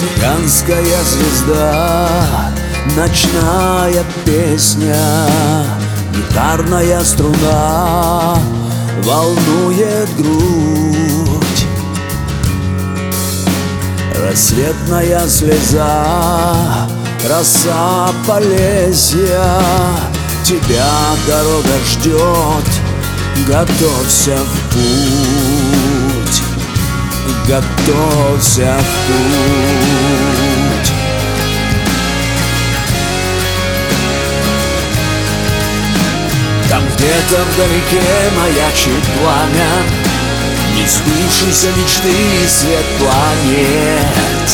[0.00, 2.08] Цыганская звезда,
[2.96, 4.96] ночная песня
[6.16, 8.38] Гитарная струна
[9.02, 11.66] волнует грудь.
[14.24, 16.56] Рассветная слеза,
[17.28, 19.60] роса полезья
[20.44, 20.88] Тебя
[21.26, 22.64] дорога ждет,
[23.46, 25.99] готовься в путь
[27.50, 30.92] Готовься в путь.
[36.68, 39.72] Там где-то вдалеке маячит пламя
[40.76, 42.14] Не сбывшейся мечты
[42.46, 44.48] свет планет.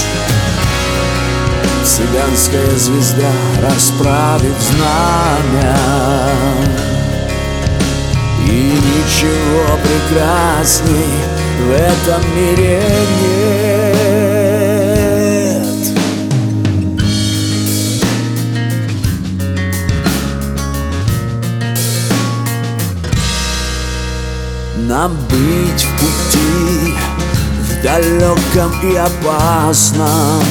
[1.85, 5.77] Цыганская звезда расправит знамя.
[8.47, 12.83] И ничего прекрасней в этом мире
[13.21, 14.07] нет.
[24.89, 26.95] Нам быть в пути,
[27.61, 30.45] в далеком и опасном.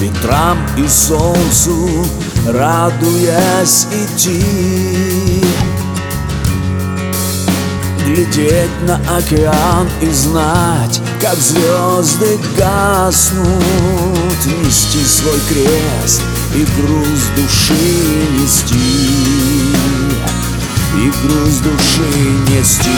[0.00, 2.06] Ветрам и солнцу
[2.46, 5.43] радуясь идти
[8.14, 13.44] Глядеть на океан и знать, как звезды гаснут
[14.46, 16.22] Нести свой крест
[16.54, 17.74] и груз души
[18.38, 18.78] нести.
[20.96, 22.90] И груз души нести.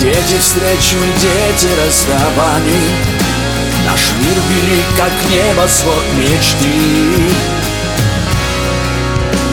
[0.00, 3.17] Дети встреч, мы дети расставаний
[3.86, 7.28] Наш мир велик, как небосвод мечты.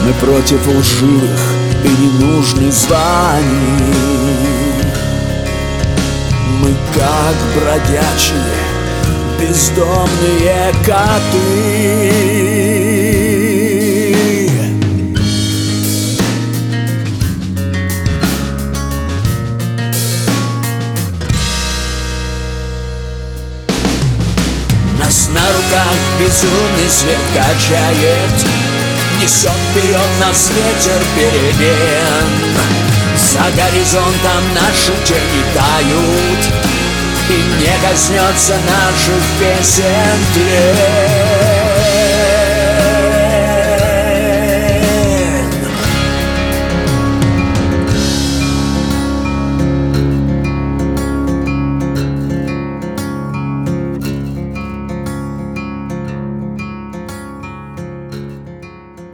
[0.06, 1.40] Мы против лживых
[1.82, 3.96] и ненужных званий
[6.60, 8.62] Мы как бродячие,
[9.40, 12.45] бездомные коты
[25.16, 28.46] Нас на руках безумный свет качает
[29.18, 32.28] Несет вперед нас ветер перемен.
[33.16, 36.52] За горизонтом наши тени тают
[37.30, 41.15] И не коснется наших песен тлен